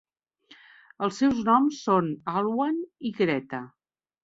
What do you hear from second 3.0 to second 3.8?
i Greta.